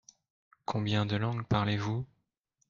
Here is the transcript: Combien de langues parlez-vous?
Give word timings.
Combien 0.65 1.05
de 1.05 1.15
langues 1.15 1.45
parlez-vous? 1.47 2.07